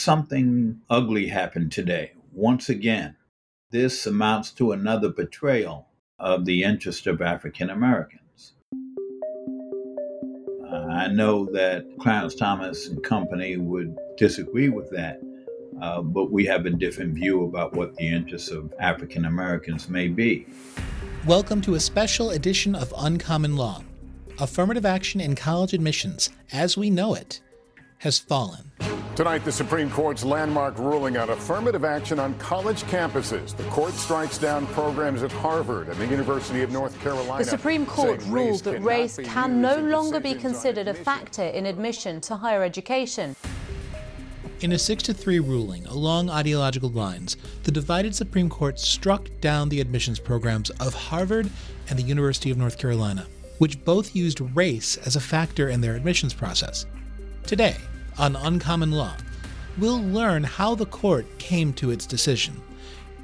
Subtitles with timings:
[0.00, 2.12] something ugly happened today.
[2.32, 3.16] Once again,
[3.70, 5.88] this amounts to another betrayal
[6.18, 8.54] of the interest of African Americans.
[10.72, 15.20] I know that Clarence Thomas and company would disagree with that,
[15.80, 20.08] uh, but we have a different view about what the interests of African Americans may
[20.08, 20.46] be.
[21.26, 23.82] Welcome to a special edition of Uncommon Law.
[24.38, 27.40] Affirmative action in college admissions, as we know it,
[28.00, 28.70] has fallen.
[29.14, 33.54] Tonight, the Supreme Court's landmark ruling on affirmative action on college campuses.
[33.54, 37.44] The court strikes down programs at Harvard and the University of North Carolina.
[37.44, 42.22] The Supreme Court ruled that race can no longer be considered a factor in admission
[42.22, 43.36] to higher education.
[44.60, 49.68] In a 6 to 3 ruling along ideological lines, the divided Supreme Court struck down
[49.68, 51.50] the admissions programs of Harvard
[51.90, 53.26] and the University of North Carolina,
[53.58, 56.86] which both used race as a factor in their admissions process.
[57.46, 57.76] Today,
[58.18, 59.16] on Uncommon Law,
[59.78, 62.60] we'll learn how the court came to its decision.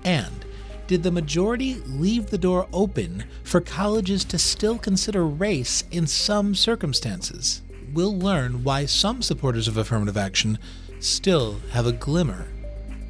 [0.05, 0.45] And
[0.87, 6.55] did the majority leave the door open for colleges to still consider race in some
[6.55, 7.63] circumstances?
[7.93, 10.59] We'll learn why some supporters of affirmative action
[11.01, 12.47] still have a glimmer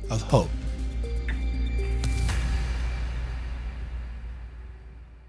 [0.09, 0.51] of hope.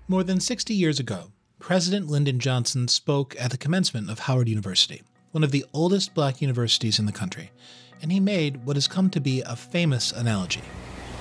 [0.08, 5.02] More than 60 years ago, President Lyndon Johnson spoke at the commencement of Howard University
[5.32, 7.52] one of the oldest black universities in the country,
[8.02, 10.62] and he made what has come to be a famous analogy.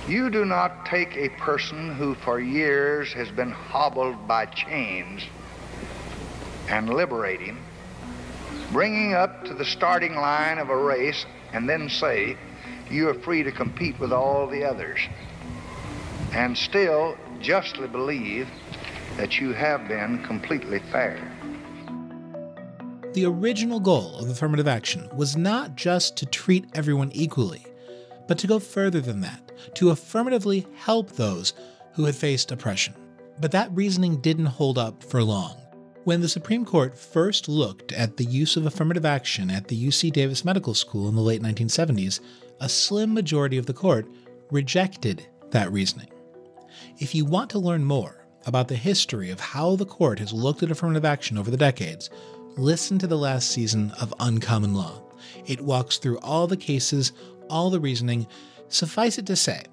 [0.07, 5.23] You do not take a person who for years has been hobbled by chains
[6.69, 7.59] and liberate him,
[8.71, 12.37] bringing up to the starting line of a race, and then say,
[12.89, 14.99] you are free to compete with all the others,
[16.31, 18.47] and still justly believe
[19.17, 21.19] that you have been completely fair.
[23.17, 27.65] The original goal of affirmative action was not just to treat everyone equally,
[28.27, 31.53] but to go further than that, to affirmatively help those
[31.93, 32.93] who had faced oppression.
[33.41, 35.55] But that reasoning didn't hold up for long.
[36.03, 40.13] When the Supreme Court first looked at the use of affirmative action at the UC
[40.13, 42.19] Davis Medical School in the late 1970s,
[42.61, 44.07] a slim majority of the court
[44.51, 46.11] rejected that reasoning.
[46.99, 50.61] If you want to learn more about the history of how the court has looked
[50.61, 52.11] at affirmative action over the decades,
[52.57, 55.01] listen to the last season of Uncommon Law.
[55.45, 57.13] It walks through all the cases,
[57.49, 58.27] all the reasoning.
[58.67, 59.63] Suffice it to say,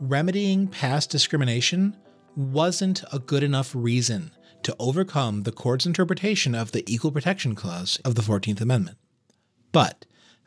[0.00, 1.96] remedying past discrimination
[2.36, 4.30] wasn't a good enough reason
[4.62, 8.98] to overcome the court's interpretation of the Equal Protection Clause of the 14th Amendment.
[9.72, 10.04] But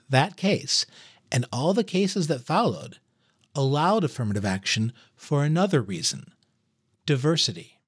[0.09, 0.85] that case,
[1.31, 3.00] and all the cases that followed,
[3.56, 6.33] allowed affirmative action for another reason
[7.06, 7.79] diversity.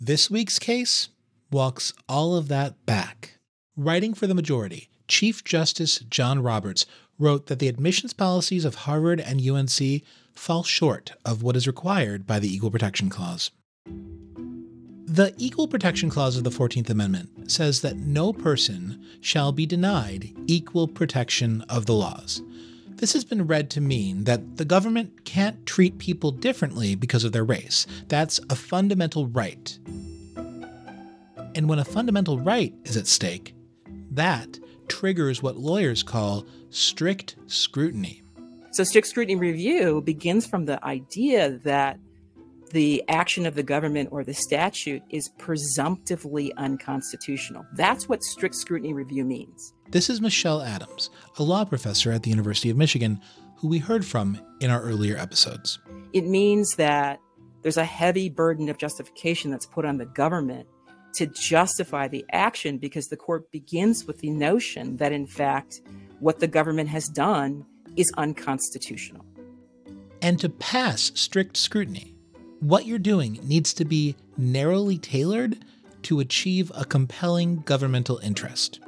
[0.00, 1.08] This week's case
[1.52, 3.38] walks all of that back.
[3.76, 6.86] Writing for the majority, Chief Justice John Roberts
[7.18, 10.02] wrote that the admissions policies of Harvard and UNC
[10.32, 13.50] fall short of what is required by the Equal Protection Clause.
[13.86, 20.32] The Equal Protection Clause of the 14th Amendment says that no person shall be denied
[20.46, 22.42] equal protection of the laws.
[22.90, 27.32] This has been read to mean that the government can't treat people differently because of
[27.32, 27.88] their race.
[28.06, 29.76] That's a fundamental right.
[31.56, 33.52] And when a fundamental right is at stake,
[34.14, 34.58] that
[34.88, 38.22] triggers what lawyers call strict scrutiny.
[38.72, 41.98] So, strict scrutiny review begins from the idea that
[42.70, 47.64] the action of the government or the statute is presumptively unconstitutional.
[47.74, 49.72] That's what strict scrutiny review means.
[49.90, 51.08] This is Michelle Adams,
[51.38, 53.20] a law professor at the University of Michigan,
[53.58, 55.78] who we heard from in our earlier episodes.
[56.12, 57.20] It means that
[57.62, 60.66] there's a heavy burden of justification that's put on the government
[61.14, 65.80] to justify the action because the court begins with the notion that, in fact,
[66.20, 67.64] what the government has done
[67.96, 69.24] is unconstitutional.
[70.20, 72.14] And to pass strict scrutiny,
[72.60, 75.64] what you're doing needs to be narrowly tailored
[76.02, 78.80] to achieve a compelling governmental interest.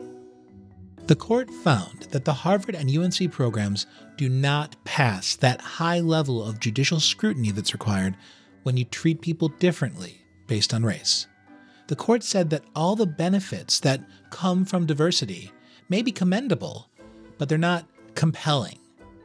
[1.06, 3.86] The court found that the Harvard and UNC programs
[4.16, 8.16] do not pass that high level of judicial scrutiny that's required
[8.64, 11.26] when you treat people differently based on race
[11.88, 14.00] the court said that all the benefits that
[14.30, 15.52] come from diversity
[15.88, 16.88] may be commendable,
[17.38, 18.78] but they're not compelling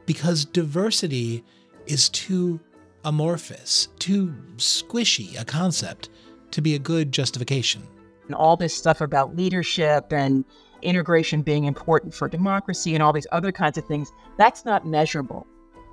[0.06, 1.42] because diversity
[1.86, 2.60] is too
[3.04, 6.08] amorphous, too squishy a concept
[6.52, 7.82] to be a good justification.
[8.26, 10.44] And all this stuff about leadership and
[10.82, 15.46] integration being important for democracy and all these other kinds of things, that's not measurable.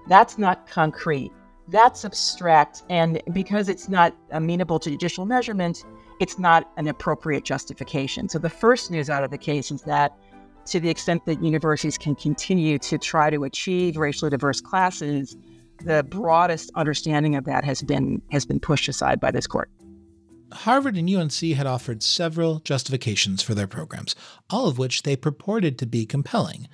[0.07, 1.31] That's not concrete.
[1.67, 2.83] That's abstract.
[2.89, 5.83] And because it's not amenable to judicial measurement,
[6.19, 8.29] it's not an appropriate justification.
[8.29, 10.17] So the first news out of the case is that
[10.65, 15.35] to the extent that universities can continue to try to achieve racially diverse classes,
[15.83, 19.71] the broadest understanding of that has been has been pushed aside by this court.
[20.51, 24.15] Harvard and UNC had offered several justifications for their programs,
[24.49, 26.67] all of which they purported to be compelling.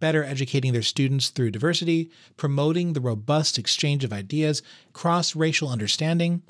[0.00, 6.42] Better educating their students through diversity, promoting the robust exchange of ideas, cross racial understanding.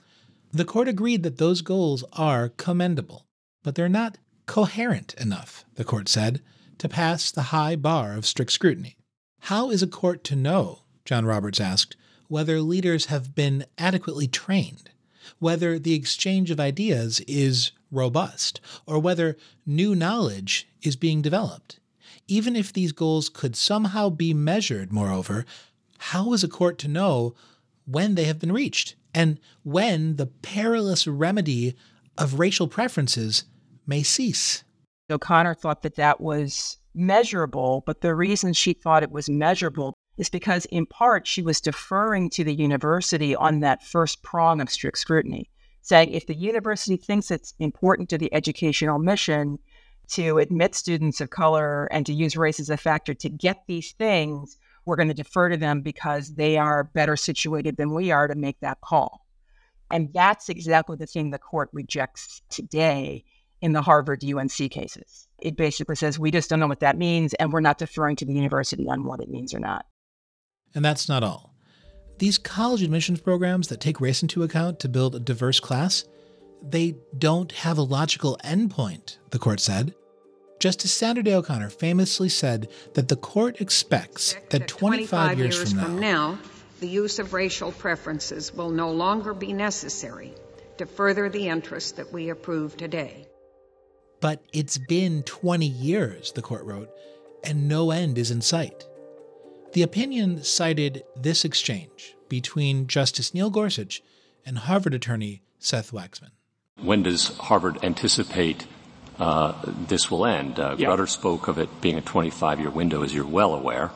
[0.54, 3.26] The court agreed that those goals are commendable,
[3.62, 6.40] but they're not coherent enough, the court said,
[6.78, 8.96] to pass the high bar of strict scrutiny.
[9.40, 11.96] How is a court to know, John Roberts asked,
[12.28, 14.90] whether leaders have been adequately trained?
[15.38, 19.36] whether the exchange of ideas is robust or whether
[19.66, 21.78] new knowledge is being developed.
[22.26, 25.44] Even if these goals could somehow be measured, moreover,
[25.98, 27.34] how is a court to know
[27.86, 31.76] when they have been reached and when the perilous remedy
[32.19, 33.44] of racial preferences
[33.87, 34.64] may cease?
[35.11, 40.28] O'Connor thought that that was measurable, but the reason she thought it was measurable is
[40.28, 44.99] because, in part, she was deferring to the university on that first prong of strict
[44.99, 45.50] scrutiny,
[45.82, 49.58] saying if the university thinks it's important to the educational mission
[50.08, 53.93] to admit students of color and to use race as a factor to get these
[53.93, 58.28] things, we're going to defer to them because they are better situated than we are
[58.28, 59.26] to make that call.
[59.90, 63.25] And that's exactly the thing the court rejects today
[63.60, 65.28] in the Harvard UNC cases.
[65.40, 68.25] It basically says we just don't know what that means, and we're not deferring to
[68.25, 69.86] the university on what it means or not.
[70.75, 71.54] And that's not all.
[72.19, 76.04] These college admissions programs that take race into account to build a diverse class,
[76.62, 79.94] they don't have a logical endpoint, the court said.
[80.58, 85.72] Justice Sandra Day O'Connor famously said that the court expects that 25, 25 years, years,
[85.72, 86.38] from, from now, now,
[86.80, 90.34] the use of racial preferences will no longer be necessary
[90.78, 93.26] to further the interests that we approve today.
[94.20, 96.90] But it's been 20 years, the court wrote,
[97.42, 98.86] and no end is in sight.
[99.74, 104.02] The opinion cited this exchange between Justice Neil Gorsuch
[104.46, 106.30] and Harvard attorney Seth Waxman.
[106.80, 108.66] When does Harvard anticipate
[109.19, 110.58] this will end?
[110.58, 110.88] Uh, yeah.
[110.88, 113.90] Grutter spoke of it being a 25 year window, as you're well aware.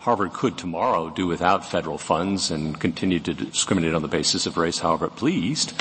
[0.00, 4.56] Harvard could tomorrow do without federal funds and continue to discriminate on the basis of
[4.56, 5.74] race however it pleased.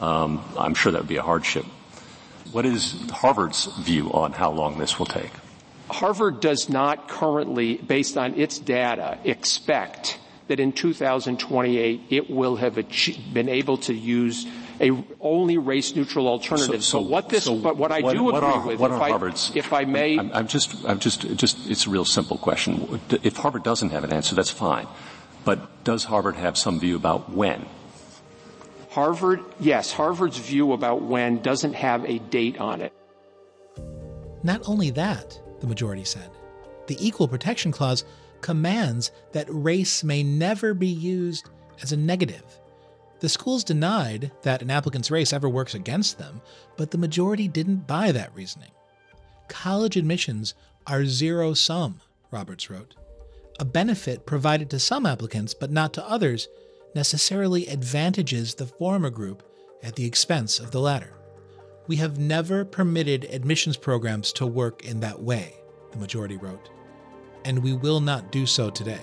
[0.00, 1.64] Um, I'm sure that would be a hardship.
[2.52, 5.30] What is Harvard's view on how long this will take?
[5.88, 10.18] Harvard does not currently, based on its data, expect
[10.48, 12.74] that in 2028 it will have
[13.32, 14.46] been able to use
[14.82, 16.82] a only race neutral alternative.
[16.82, 18.80] So, so, so what this, so but what I what, do what agree are, with,
[18.80, 21.86] what if, are I, Harvard's, if I may, I'm, I'm, just, I'm just, just, it's
[21.86, 23.00] a real simple question.
[23.22, 24.86] If Harvard doesn't have an answer, that's fine.
[25.44, 27.66] But does Harvard have some view about when?
[28.90, 32.92] Harvard, yes, Harvard's view about when doesn't have a date on it.
[34.42, 36.30] Not only that, the majority said.
[36.88, 38.04] The Equal Protection Clause
[38.40, 41.48] commands that race may never be used
[41.80, 42.42] as a negative.
[43.22, 46.40] The schools denied that an applicant's race ever works against them,
[46.76, 48.72] but the majority didn't buy that reasoning.
[49.48, 50.54] College admissions
[50.88, 52.00] are zero sum,
[52.32, 52.96] Roberts wrote.
[53.60, 56.48] A benefit provided to some applicants but not to others
[56.96, 59.44] necessarily advantages the former group
[59.84, 61.14] at the expense of the latter.
[61.86, 65.54] We have never permitted admissions programs to work in that way,
[65.92, 66.70] the majority wrote,
[67.44, 69.00] and we will not do so today.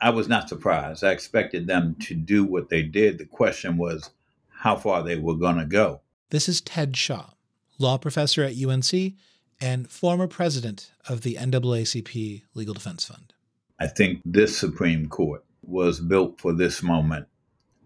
[0.00, 1.02] I was not surprised.
[1.02, 3.18] I expected them to do what they did.
[3.18, 4.10] The question was
[4.48, 6.00] how far they were going to go.
[6.30, 7.30] This is Ted Shaw,
[7.78, 9.14] law professor at UNC
[9.60, 13.32] and former president of the NAACP Legal Defense Fund.
[13.80, 17.26] I think this Supreme Court was built for this moment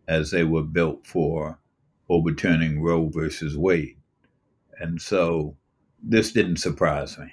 [0.09, 1.59] as they were built for
[2.09, 3.97] overturning Roe versus Wade.
[4.79, 5.57] And so
[6.03, 7.27] this didn't surprise me.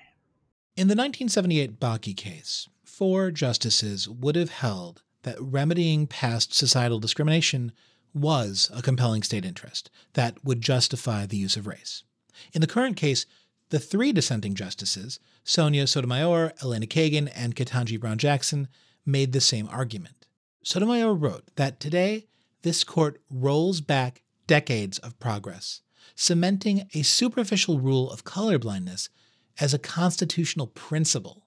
[0.76, 7.72] In the 1978 Bakke case, four justices would have held that remedying past societal discrimination
[8.14, 12.04] was a compelling state interest that would justify the use of race.
[12.52, 13.26] In the current case,
[13.70, 18.68] the three dissenting justices, Sonia Sotomayor, Elena Kagan, and Ketanji Brown Jackson,
[19.06, 20.28] made the same argument.
[20.62, 22.28] Sotomayor wrote that today
[22.64, 25.84] this court rolls back decades of progress,
[26.16, 29.08] cementing a superficial rule of colorblindness
[29.58, 31.46] as a constitutional principle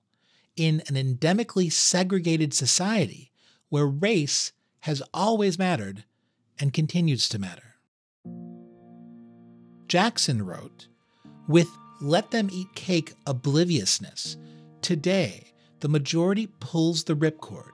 [0.57, 3.31] in an endemically segregated society
[3.69, 6.05] where race has always mattered
[6.59, 7.77] and continues to matter.
[9.89, 10.89] Jackson wrote,
[11.49, 11.69] with
[12.01, 14.37] let them eat cake obliviousness,
[14.81, 17.73] today the majority pulls the ripcord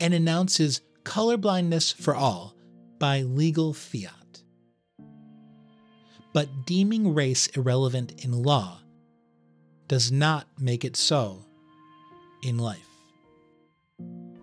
[0.00, 2.54] and announces colorblindness for all
[2.98, 4.42] by legal fiat.
[6.32, 8.80] But deeming race irrelevant in law
[9.88, 11.45] does not make it so
[12.42, 12.88] in life.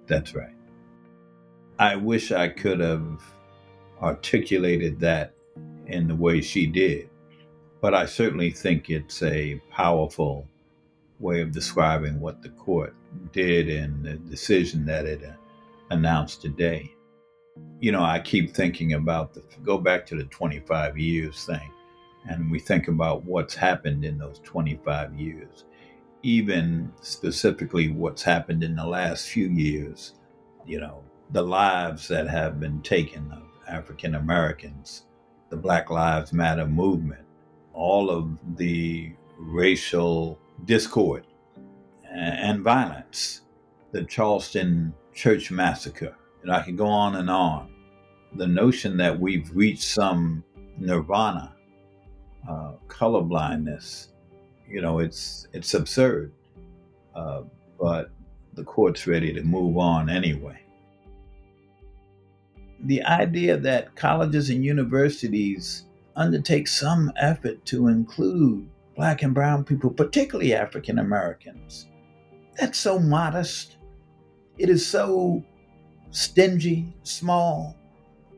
[0.07, 0.55] That's right.
[1.79, 3.21] I wish I could have
[4.01, 5.33] articulated that
[5.87, 7.09] in the way she did,
[7.81, 10.47] but I certainly think it's a powerful
[11.19, 12.93] way of describing what the court
[13.31, 15.33] did and the decision that it uh,
[15.89, 16.91] announced today.
[17.79, 21.71] You know, I keep thinking about the go back to the 25 years thing,
[22.29, 25.65] and we think about what's happened in those 25 years,
[26.23, 30.13] even specifically what's happened in the last few years,
[30.65, 35.05] you know, the lives that have been taken of African Americans,
[35.49, 37.25] the Black Lives Matter movement,
[37.73, 41.25] all of the racial discord
[42.09, 43.41] and violence,
[43.91, 47.73] the Charleston church massacre, and I can go on and on.
[48.35, 50.43] The notion that we've reached some
[50.77, 51.53] nirvana,
[52.49, 54.12] uh, colorblindness,
[54.67, 56.31] you know, it's it's absurd.
[57.15, 57.43] Uh,
[57.79, 58.09] but
[58.53, 60.59] the court's ready to move on anyway.
[62.85, 69.89] The idea that colleges and universities undertake some effort to include black and brown people,
[69.89, 71.87] particularly African Americans,
[72.59, 73.77] that's so modest.
[74.57, 75.43] It is so
[76.11, 77.75] stingy, small,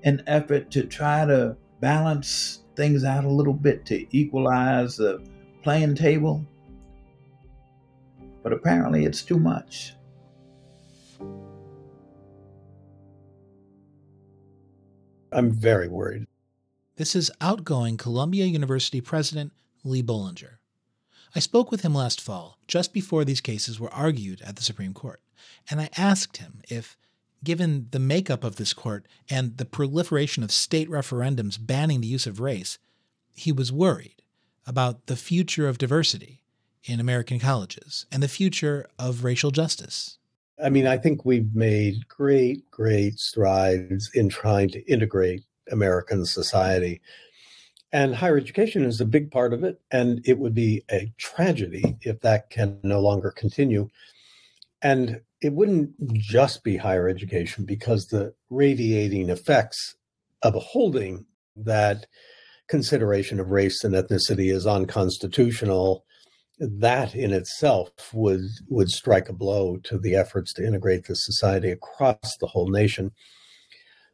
[0.04, 5.22] an effort to try to balance things out a little bit to equalize the
[5.66, 6.46] playing table.
[8.44, 9.96] But apparently it's too much.
[15.32, 16.28] I'm very worried.
[16.98, 19.54] This is outgoing Columbia University President
[19.84, 20.60] Lee Bollinger.
[21.36, 24.94] I spoke with him last fall, just before these cases were argued at the Supreme
[24.94, 25.20] Court,
[25.72, 26.96] and I asked him if,
[27.44, 32.28] given the makeup of this court and the proliferation of state referendums banning the use
[32.28, 32.78] of race,
[33.34, 34.22] he was worried
[34.66, 36.42] about the future of diversity
[36.84, 40.18] in American colleges and the future of racial justice.
[40.64, 47.02] I mean, I think we've made great, great strides in trying to integrate American society.
[47.92, 49.82] And higher education is a big part of it.
[49.92, 53.90] And it would be a tragedy if that can no longer continue.
[54.82, 59.96] And it wouldn't just be higher education because the radiating effects
[60.42, 62.06] of holding that
[62.68, 66.06] consideration of race and ethnicity is unconstitutional
[66.60, 71.70] that in itself would would strike a blow to the efforts to integrate the society
[71.70, 73.12] across the whole nation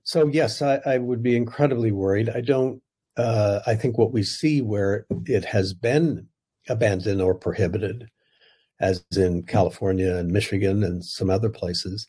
[0.04, 2.82] so yes I, I would be incredibly worried i don't
[3.18, 6.28] uh, I think what we see where it has been
[6.70, 8.10] abandoned or prohibited,
[8.80, 12.08] as in California and Michigan and some other places,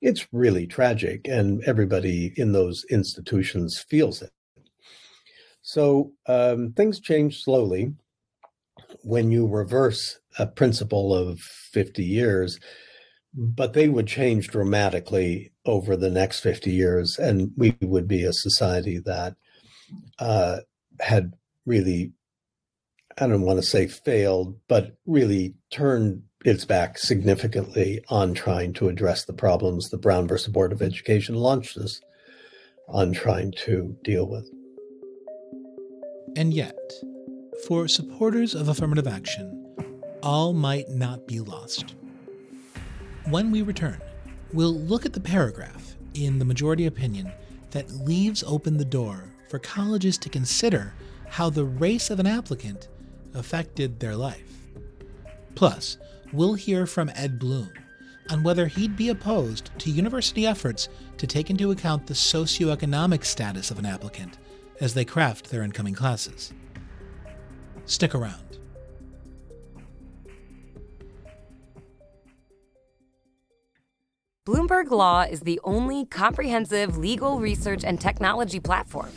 [0.00, 4.30] it's really tragic, and everybody in those institutions feels it.
[5.66, 7.94] So um, things change slowly
[9.02, 12.60] when you reverse a principle of 50 years,
[13.32, 18.32] but they would change dramatically over the next 50 years, and we would be a
[18.34, 19.36] society that
[20.18, 20.58] uh,
[21.00, 21.32] had
[21.64, 22.12] really,
[23.16, 28.90] I don't want to say failed, but really turned its back significantly on trying to
[28.90, 32.02] address the problems the Brown versus Board of Education launched us
[32.86, 34.46] on trying to deal with.
[36.36, 36.76] And yet,
[37.66, 39.64] for supporters of affirmative action,
[40.22, 41.94] all might not be lost.
[43.28, 44.00] When we return,
[44.52, 47.30] we'll look at the paragraph in the majority opinion
[47.70, 50.92] that leaves open the door for colleges to consider
[51.28, 52.88] how the race of an applicant
[53.34, 54.68] affected their life.
[55.54, 55.98] Plus,
[56.32, 57.70] we'll hear from Ed Blum
[58.30, 60.88] on whether he'd be opposed to university efforts
[61.18, 64.38] to take into account the socioeconomic status of an applicant
[64.80, 66.52] as they craft their incoming classes.
[67.86, 68.40] Stick around.
[74.46, 79.10] Bloomberg Law is the only comprehensive legal research and technology platform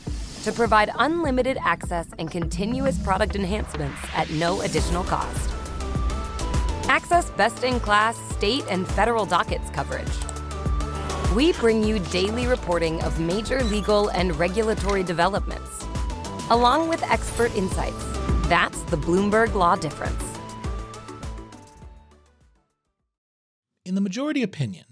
[0.44, 5.50] to provide unlimited access and continuous product enhancements at no additional cost.
[6.88, 10.37] Access best in class state and federal dockets coverage.
[11.36, 15.86] We bring you daily reporting of major legal and regulatory developments,
[16.50, 18.02] along with expert insights.
[18.48, 20.24] That's the Bloomberg Law difference.
[23.84, 24.86] In the majority opinion,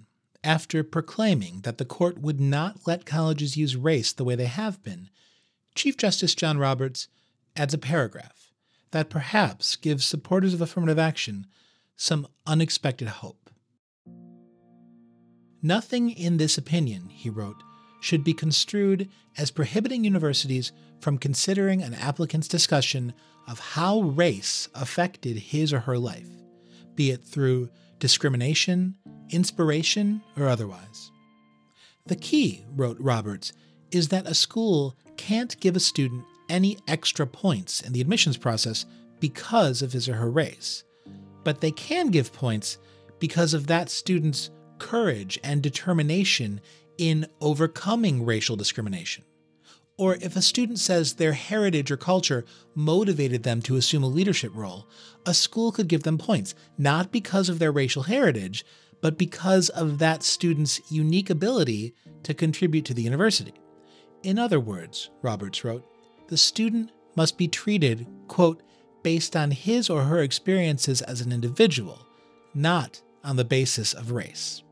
[0.44, 4.84] after proclaiming that the court would not let colleges use race the way they have
[4.84, 5.10] been,
[5.74, 7.08] Chief Justice John Roberts
[7.56, 8.52] adds a paragraph
[8.92, 11.48] that perhaps gives supporters of affirmative action
[11.96, 13.45] some unexpected hope.
[15.66, 17.64] Nothing in this opinion, he wrote,
[18.00, 23.16] should be construed as prohibiting universities from considering an applicant's discussion
[23.48, 26.30] of how race affected his or her life,
[26.94, 28.96] be it through discrimination,
[29.32, 31.12] inspiration, or otherwise.
[32.06, 33.52] The key, wrote Roberts,
[33.90, 38.86] is that a school can't give a student any extra points in the admissions process
[39.20, 40.84] because of his or her race,
[41.44, 42.78] but they can give points
[43.20, 46.62] because of that student's courage and determination
[46.98, 49.24] in overcoming racial discrimination.
[49.98, 54.52] Or if a student says their heritage or culture motivated them to assume a leadership
[54.54, 54.88] role,
[55.26, 58.66] a school could give them points, not because of their racial heritage,
[59.02, 63.54] but because of that student's unique ability to contribute to the university.
[64.24, 65.86] In other words, Roberts wrote,
[66.28, 68.64] the student must be treated, quote,
[69.04, 72.06] based on his or her experiences as an individual,
[72.54, 74.64] not on the basis of race.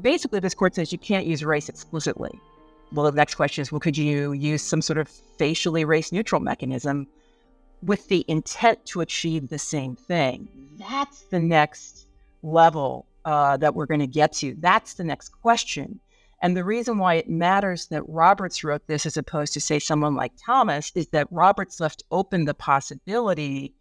[0.00, 2.38] Basically, this court says you can't use race explicitly.
[2.92, 6.40] Well, the next question is well, could you use some sort of facially race neutral
[6.40, 7.06] mechanism
[7.82, 10.48] with the intent to achieve the same thing?
[10.78, 12.06] That's the next
[12.42, 14.54] level uh, that we're going to get to.
[14.58, 16.00] That's the next question.
[16.42, 20.14] And the reason why it matters that Roberts wrote this as opposed to, say, someone
[20.14, 23.74] like Thomas is that Roberts left open the possibility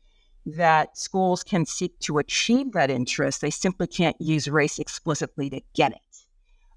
[0.46, 3.42] that schools can seek to achieve that interest.
[3.42, 6.00] They simply can't use race explicitly to get it.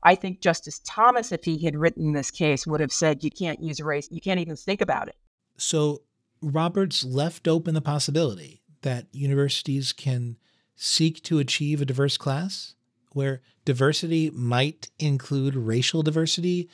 [0.03, 3.61] I think Justice Thomas, if he had written this case, would have said, you can't
[3.61, 5.17] use race, you can't even think about it.
[5.57, 6.03] So
[6.41, 10.37] Roberts left open the possibility that universities can
[10.77, 12.77] seek to achieve a diverse class?
[13.17, 16.69] where diversity might include racial diversity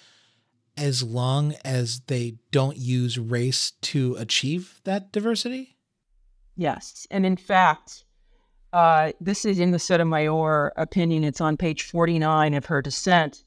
[0.77, 5.72] as long as they don't use race to achieve that diversity?
[6.57, 7.07] Yes.
[7.11, 8.05] And in fact,
[8.73, 11.25] uh, this is in the Sotomayor opinion.
[11.25, 13.45] It's on page 49 of her dissent.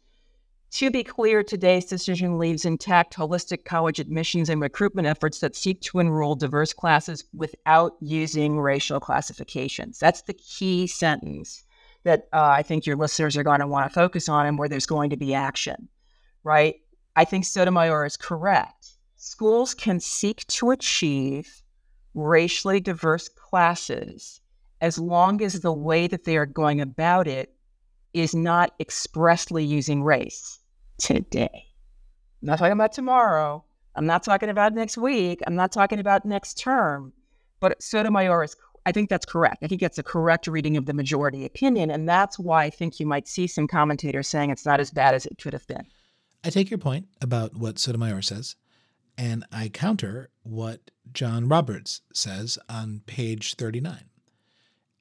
[0.72, 5.80] To be clear, today's decision leaves intact holistic college admissions and recruitment efforts that seek
[5.82, 10.00] to enroll diverse classes without using racial classifications.
[10.00, 11.64] That's the key sentence
[12.04, 14.68] that uh, I think your listeners are going to want to focus on and where
[14.68, 15.88] there's going to be action,
[16.44, 16.76] right?
[17.16, 18.98] I think Sotomayor is correct.
[19.16, 21.64] Schools can seek to achieve
[22.16, 24.42] racially diverse classes
[24.82, 27.54] as long as the way that they are going about it
[28.14, 30.60] is not expressly using race
[30.98, 31.66] today.
[32.42, 33.64] I'm not talking about tomorrow.
[33.96, 35.42] I'm not talking about next week.
[35.46, 37.14] I'm not talking about next term.
[37.60, 39.64] But Sotomayor is I think that's correct.
[39.64, 41.90] I think that's a correct reading of the majority opinion.
[41.90, 45.16] And that's why I think you might see some commentators saying it's not as bad
[45.16, 45.88] as it could have been.
[46.44, 48.56] I take your point about what Sotomayor says,
[49.18, 54.04] and I counter what John Roberts says on page 39.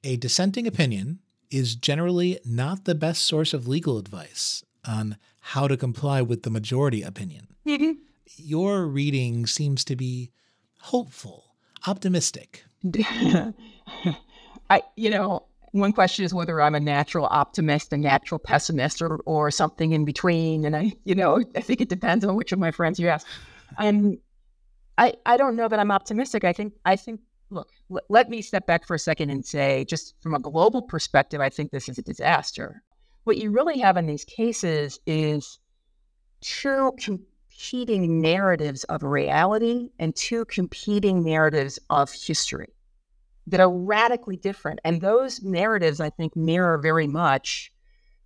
[0.05, 1.19] A dissenting opinion
[1.51, 6.49] is generally not the best source of legal advice on how to comply with the
[6.49, 7.47] majority opinion.
[7.67, 7.91] Mm-hmm.
[8.37, 10.31] Your reading seems to be
[10.79, 12.63] hopeful, optimistic.
[14.69, 19.17] I, you know, one question is whether I'm a natural optimist, a natural pessimist, or,
[19.25, 20.63] or something in between.
[20.63, 23.27] And I, you know, I think it depends on which of my friends you ask.
[23.77, 24.17] And
[24.97, 26.43] I, I don't know that I'm optimistic.
[26.43, 29.85] I think, I think, look, l- let me step back for a second and say,
[29.85, 32.81] just from a global perspective, I think this is a disaster.
[33.25, 35.59] What you really have in these cases is
[36.41, 42.73] two competing narratives of reality and two competing narratives of history
[43.47, 44.79] that are radically different.
[44.83, 47.71] And those narratives, I think, mirror very much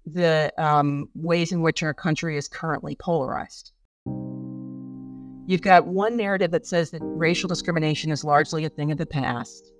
[0.05, 3.71] the um, ways in which our country is currently polarized.
[5.49, 9.07] You've got one narrative that says that racial discrimination is largely a thing of the
[9.07, 9.71] past,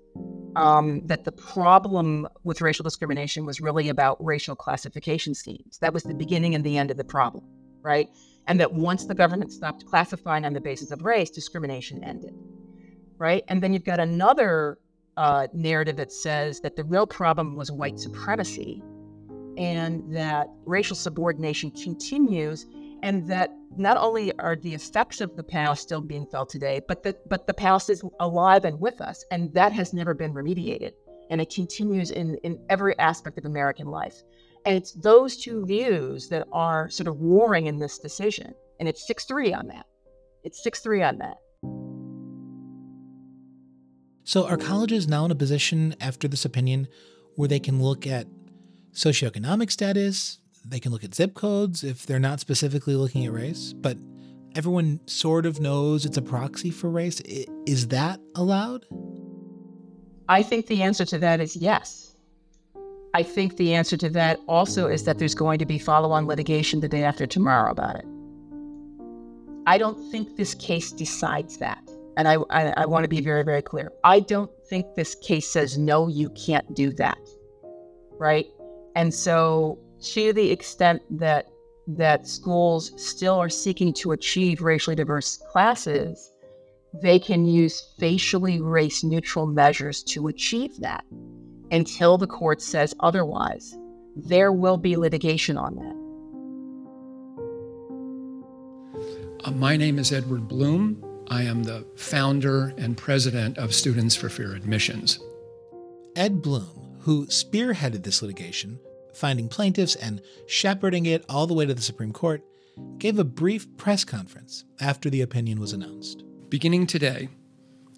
[0.56, 5.78] um, that the problem with racial discrimination was really about racial classification schemes.
[5.78, 7.44] That was the beginning and the end of the problem,
[7.82, 8.08] right?
[8.48, 12.34] And that once the government stopped classifying on the basis of race, discrimination ended,
[13.16, 13.44] right?
[13.46, 14.80] And then you've got another
[15.16, 18.82] uh, narrative that says that the real problem was white supremacy
[19.56, 22.66] and that racial subordination continues
[23.02, 27.02] and that not only are the effects of the past still being felt today but
[27.02, 30.92] that but the past is alive and with us and that has never been remediated.
[31.30, 34.22] And it continues in in every aspect of american life.
[34.66, 38.52] And it's those two views that are sort of warring in this decision.
[38.78, 39.86] And it's 6-3 on that.
[40.44, 41.36] It's 6-3 on that.
[44.24, 46.88] So, are colleges now in a position after this opinion
[47.36, 48.26] where they can look at
[48.92, 50.38] socioeconomic status?
[50.66, 53.96] They can look at zip codes if they're not specifically looking at race, but
[54.54, 57.20] everyone sort of knows it's a proxy for race.
[57.66, 58.86] Is that allowed?
[60.28, 62.16] I think the answer to that is yes.
[63.14, 66.26] I think the answer to that also is that there's going to be follow on
[66.26, 68.04] litigation the day after tomorrow about it.
[69.66, 71.82] I don't think this case decides that.
[72.16, 73.92] And I, I, I want to be very, very clear.
[74.04, 77.18] I don't think this case says, no, you can't do that.
[78.18, 78.46] Right.
[78.94, 81.48] And so, to the extent that
[81.86, 86.32] that schools still are seeking to achieve racially diverse classes,
[87.02, 91.04] they can use facially race neutral measures to achieve that
[91.70, 93.76] until the court says otherwise.
[94.16, 96.00] There will be litigation on that.
[99.44, 101.02] Uh, my name is Edward Blum.
[101.28, 105.20] I am the founder and president of Students for Fair Admissions.
[106.16, 108.80] Ed Blum, who spearheaded this litigation,
[109.12, 112.42] finding plaintiffs and shepherding it all the way to the Supreme Court,
[112.98, 116.22] gave a brief press conference after the opinion was announced.
[116.48, 117.28] Beginning today,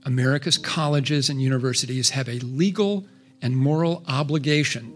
[0.04, 3.06] America's colleges and universities have a legal
[3.40, 4.94] and moral obligation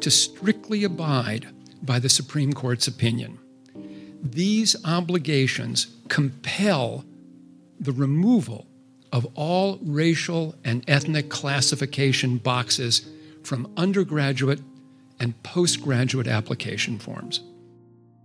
[0.00, 1.46] to strictly abide
[1.82, 3.38] by the Supreme Court's opinion.
[4.22, 7.04] These obligations compel
[7.78, 8.66] the removal
[9.12, 13.08] of all racial and ethnic classification boxes
[13.42, 14.60] from undergraduate
[15.20, 17.40] and postgraduate application forms.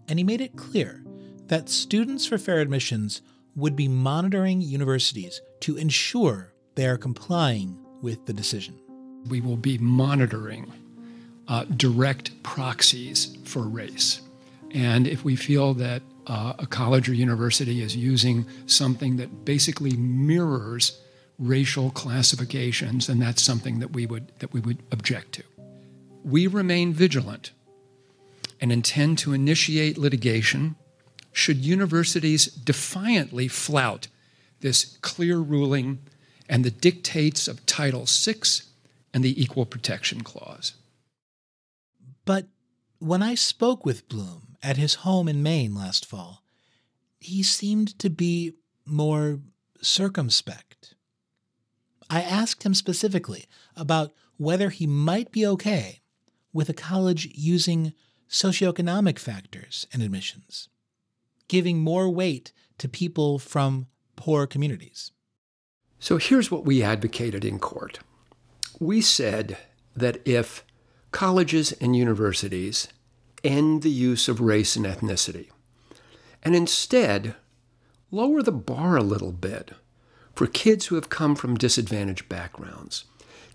[0.08, 1.04] And he made it clear
[1.48, 3.22] that Students for Fair Admissions
[3.56, 8.80] would be monitoring universities to ensure they are complying with the decision.
[9.30, 10.72] We will be monitoring
[11.48, 14.22] uh, direct proxies for race.
[14.72, 19.96] And if we feel that uh, a college or university is using something that basically
[19.96, 21.00] mirrors
[21.38, 25.44] racial classifications, then that's something that we would that we would object to.
[26.24, 27.52] We remain vigilant
[28.62, 30.76] and intend to initiate litigation
[31.34, 34.08] should universities defiantly flout
[34.62, 36.00] this clear ruling
[36.48, 38.36] and the dictates of Title VI
[39.14, 40.74] and the Equal Protection Clause.
[42.26, 42.48] But
[43.00, 46.44] when I spoke with Blum at his home in Maine last fall,
[47.20, 48.54] he seemed to be
[48.86, 49.40] more
[49.82, 50.96] circumspect.
[52.10, 56.00] I asked him specifically about whether he might be okay
[56.54, 57.94] with a college using
[58.30, 60.70] socioeconomic factors in admissions,
[61.48, 65.12] giving more weight to people from poor communities.
[66.00, 68.00] So here's what we advocated in court.
[68.80, 69.58] We said
[69.96, 70.64] that if
[71.12, 72.88] colleges and universities
[73.44, 75.50] end the use of race and ethnicity,
[76.42, 77.36] and instead
[78.12, 79.72] lower the bar a little bit
[80.36, 83.06] for kids who have come from disadvantaged backgrounds,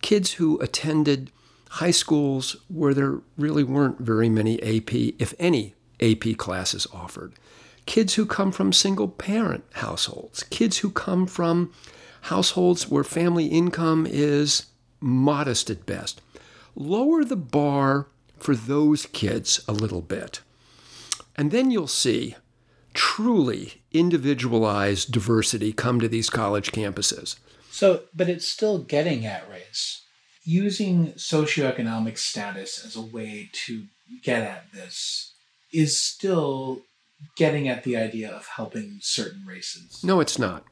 [0.01, 1.31] kids who attended
[1.71, 7.35] high schools where there really weren't very many AP, if any, AP classes offered,
[7.87, 11.73] kids who come from single parent households, kids who come from
[12.23, 14.67] households where family income is
[15.01, 16.21] modest at best.
[16.75, 18.07] Lower the bar
[18.39, 20.41] for those kids a little bit.
[21.37, 22.37] And then you'll see
[22.95, 27.37] truly individualized diversity come to these college campuses.
[27.71, 30.03] So, but it's still getting at race.
[30.49, 33.85] Using socioeconomic status as a way to
[34.23, 35.35] get at this
[35.75, 36.81] is still
[37.37, 40.03] getting at the idea of helping certain races.
[40.03, 40.65] No, it's not.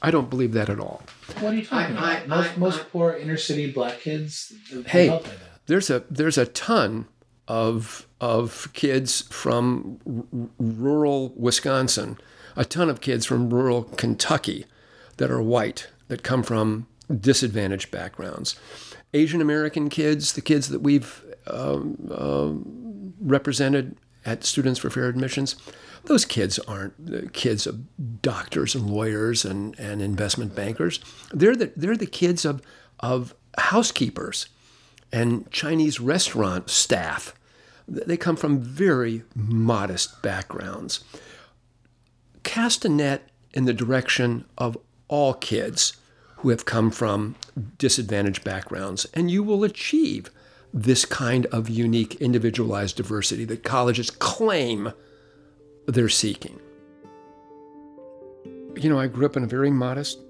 [0.00, 1.02] I don't believe that at all.
[1.40, 2.22] What are you talking I, about?
[2.22, 4.50] I, most, I, most poor inner city black kids.
[4.86, 5.20] Hey,
[5.66, 7.06] there's a there's a ton
[7.46, 12.16] of of kids from r- rural Wisconsin,
[12.56, 14.64] a ton of kids from rural Kentucky
[15.18, 16.86] that are white that come from
[17.20, 18.58] disadvantaged backgrounds.
[19.14, 22.50] Asian American kids, the kids that we've um, uh,
[23.20, 25.56] represented at Students for Fair Admissions,
[26.04, 31.00] those kids aren't the kids of doctors and lawyers and, and investment bankers.
[31.32, 32.62] They're the, they're the kids of,
[33.00, 34.48] of housekeepers
[35.12, 37.34] and Chinese restaurant staff.
[37.86, 41.02] They come from very modest backgrounds.
[42.42, 44.76] Cast a net in the direction of
[45.08, 45.96] all kids
[46.38, 47.34] who have come from
[47.78, 50.30] disadvantaged backgrounds, and you will achieve
[50.72, 54.92] this kind of unique individualized diversity that colleges claim
[55.86, 56.60] they're seeking.
[58.76, 60.20] You know, I grew up in a very modest,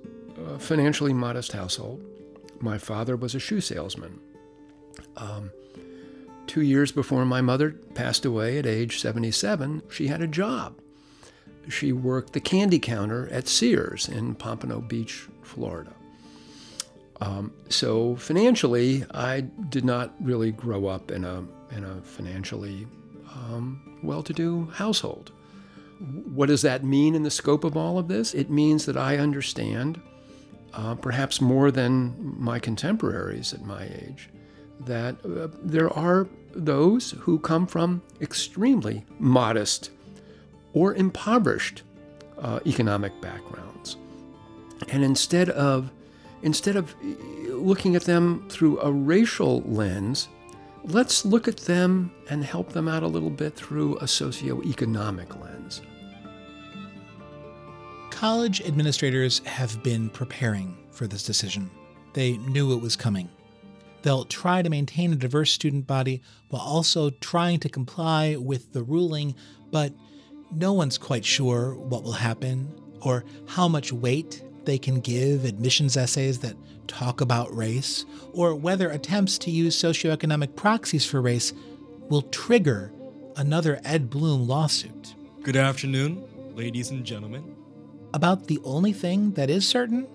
[0.47, 2.03] uh, financially modest household.
[2.61, 4.21] My father was a shoe salesman.
[5.17, 5.51] Um,
[6.47, 10.81] two years before my mother passed away at age 77, she had a job.
[11.69, 15.95] She worked the candy counter at Sears in Pompano Beach, Florida.
[17.21, 21.45] Um, so financially, I did not really grow up in a
[21.77, 22.87] in a financially
[23.35, 25.33] um, well-to-do household.
[26.33, 28.35] What does that mean in the scope of all of this?
[28.35, 30.01] It means that I understand,
[30.73, 34.31] uh, perhaps more than my contemporaries at my age,
[34.87, 39.91] that uh, there are those who come from extremely modest
[40.73, 41.83] or impoverished
[42.39, 43.97] uh, economic backgrounds.
[44.89, 45.91] And instead of
[46.43, 47.15] instead of eh,
[47.51, 50.29] looking at them through a racial lens,
[50.85, 55.83] let's look at them and help them out a little bit through a socioeconomic lens.
[58.11, 61.71] College administrators have been preparing for this decision.
[62.15, 63.29] They knew it was coming.
[64.03, 68.83] They'll try to maintain a diverse student body while also trying to comply with the
[68.83, 69.35] ruling,
[69.71, 69.93] but
[70.53, 72.73] no one's quite sure what will happen
[73.03, 76.55] or how much weight they can give admissions essays that
[76.87, 78.05] talk about race,
[78.35, 81.55] or whether attempts to use socioeconomic proxies for race
[82.11, 82.93] will trigger
[83.37, 85.15] another Ed Blum lawsuit.
[85.43, 86.23] Good afternoon,
[86.55, 87.57] ladies and gentlemen.
[88.13, 90.07] About the only thing that is certain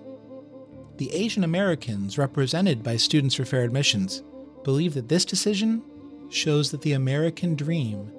[0.98, 4.22] the Asian Americans represented by Students for Fair Admissions
[4.62, 5.82] believe that this decision
[6.30, 8.12] shows that the American dream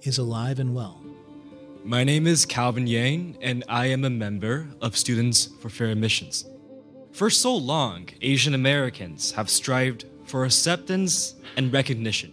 [0.00, 1.03] is alive and well.
[1.86, 6.46] My name is Calvin Yang, and I am a member of Students for Fair Admissions.
[7.12, 12.32] For so long, Asian Americans have strived for acceptance and recognition.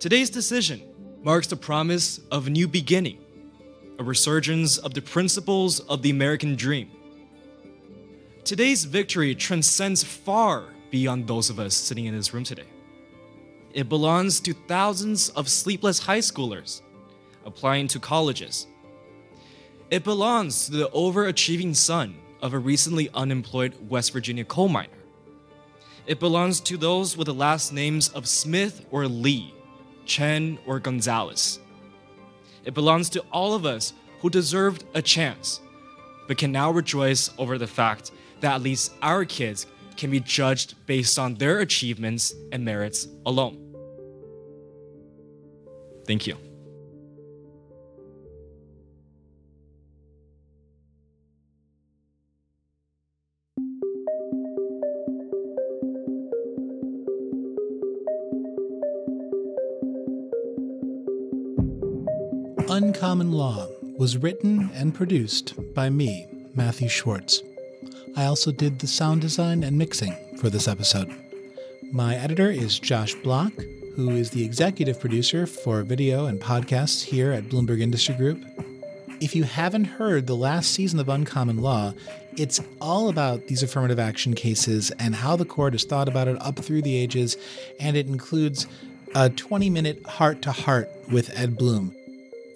[0.00, 0.82] Today's decision
[1.22, 3.20] marks the promise of a new beginning,
[4.00, 6.90] a resurgence of the principles of the American dream.
[8.42, 12.66] Today's victory transcends far beyond those of us sitting in this room today.
[13.72, 16.82] It belongs to thousands of sleepless high schoolers
[17.48, 18.66] applying to colleges.
[19.90, 24.92] It belongs to the overachieving son of a recently unemployed West Virginia coal miner.
[26.06, 29.54] It belongs to those with the last names of Smith or Lee,
[30.04, 31.58] Chen or Gonzalez.
[32.64, 35.60] It belongs to all of us who deserved a chance,
[36.26, 40.74] but can now rejoice over the fact that at least our kids can be judged
[40.86, 43.64] based on their achievements and merits alone.
[46.06, 46.47] Thank you.
[62.78, 67.42] Uncommon Law was written and produced by me, Matthew Schwartz.
[68.14, 71.12] I also did the sound design and mixing for this episode.
[71.90, 73.50] My editor is Josh Block,
[73.96, 78.44] who is the executive producer for video and podcasts here at Bloomberg Industry Group.
[79.20, 81.94] If you haven't heard the last season of Uncommon Law,
[82.36, 86.40] it's all about these affirmative action cases and how the court has thought about it
[86.40, 87.36] up through the ages,
[87.80, 88.68] and it includes
[89.16, 91.92] a 20 minute heart to heart with Ed Blum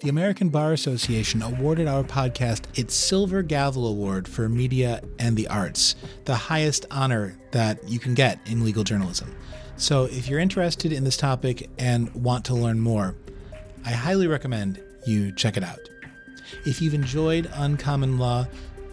[0.03, 5.47] the American Bar Association awarded our podcast its Silver Gavel Award for Media and the
[5.47, 9.33] Arts, the highest honor that you can get in legal journalism.
[9.77, 13.15] So, if you're interested in this topic and want to learn more,
[13.85, 15.79] I highly recommend you check it out.
[16.65, 18.45] If you've enjoyed Uncommon Law,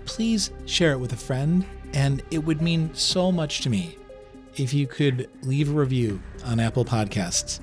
[0.05, 3.99] please share it with a friend, and it would mean so much to me
[4.55, 7.59] if you could leave a review on Apple Podcasts.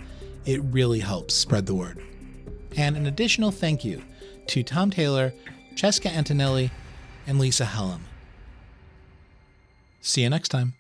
[0.46, 2.04] It really helps spread the word
[2.76, 4.02] and an additional thank you
[4.48, 5.34] to Tom Taylor,
[5.76, 6.72] Cheska Antonelli,
[7.26, 8.02] and Lisa Hellam.
[10.02, 10.77] See you next time.